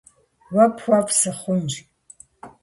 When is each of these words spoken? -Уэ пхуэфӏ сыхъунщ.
-Уэ 0.53 0.65
пхуэфӏ 0.75 1.11
сыхъунщ. 1.19 1.73